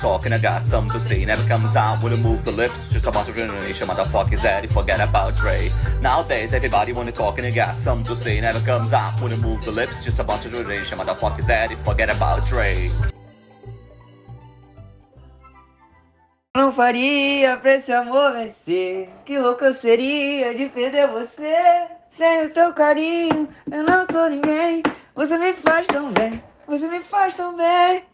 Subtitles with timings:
[0.00, 1.24] talking, I got something to say.
[1.24, 2.78] Never comes out when I move the lips.
[2.90, 5.70] Just a bunch of generation, motherfuckers that forget about Dre.
[6.00, 8.40] Nowadays, everybody wanna talk and I got something to say.
[8.40, 10.02] Never comes out when I move the lips.
[10.02, 12.90] Just a bunch of generation, motherfuckers that forget about Dre.
[16.56, 19.08] Não faria pra esse amor vencer.
[19.24, 21.86] Que louco eu seria de perder você.
[22.16, 24.82] Sem o teu carinho, eu não sou ninguém.
[25.14, 28.04] Você me faz tão bem, você me faz tão bem.